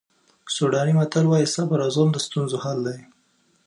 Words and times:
سوډاني 0.55 0.93
متل 0.99 1.25
وایي 1.29 1.47
صبر 1.55 1.77
او 1.85 1.89
زغم 1.95 2.09
د 2.13 2.17
ستونزو 2.25 2.57
حل 2.63 2.79
دی. 2.87 2.99